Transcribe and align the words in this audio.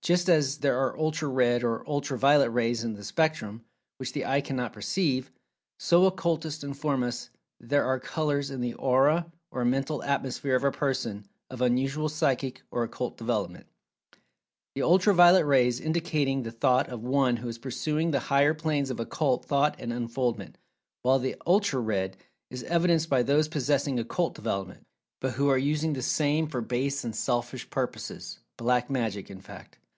Just 0.00 0.30
as 0.30 0.58
there 0.58 0.78
are 0.78 0.96
ultra 0.98 1.28
red, 1.28 1.62
and 1.62 1.82
ultra 1.86 2.16
violet 2.16 2.48
rays 2.48 2.82
in 2.82 2.94
the 2.94 3.04
spectrum, 3.04 3.66
which 3.98 4.14
the 4.14 4.24
eye 4.24 4.40
cannot 4.40 4.72
perceive, 4.72 5.30
so 5.78 6.06
Occultists 6.06 6.64
inform 6.64 7.02
us 7.02 7.28
there 7.60 7.84
are 7.84 8.00
"colors" 8.00 8.50
in 8.50 8.62
the 8.62 8.72
Aura 8.74 9.30
or 9.50 9.66
Mental 9.66 10.02
Atmosphere 10.02 10.54
of 10.56 10.64
a 10.64 10.70
person 10.70 11.26
of 11.50 11.60
unusual 11.60 12.08
psychic 12.08 12.62
or 12.70 12.84
occult 12.84 13.18
development, 13.18 13.66
the 14.74 14.80
ultra 14.80 15.12
violet 15.12 15.44
rays 15.44 15.78
indicating 15.78 16.42
the 16.42 16.50
thought 16.52 16.88
of 16.88 17.02
one 17.02 17.36
who 17.36 17.48
is 17.48 17.58
pursuing 17.58 18.10
the 18.10 18.20
higher 18.32 18.54
planes 18.54 18.88
of 18.88 18.98
occult 19.00 19.44
thought 19.44 19.78
and 19.78 19.92
unfoldment, 19.92 20.56
while 21.02 21.18
the 21.18 21.36
ultra 21.46 21.80
red 21.82 22.16
is 22.50 22.62
evidenced 22.62 23.10
by 23.10 23.22
those 23.22 23.46
possessing 23.46 23.98
occult 23.98 24.34
development, 24.34 24.86
but 25.20 25.32
who 25.32 25.50
are 25.50 25.58
using 25.58 25.92
the 25.92 26.00
same[Pg 26.00 26.24
223] 26.48 26.50
for 26.50 26.60
base 26.62 27.04
and 27.04 27.14
selfish 27.14 27.68
purposes—"black 27.68 28.88
magic" 28.88 29.28
in 29.30 29.42
fact. 29.42 29.78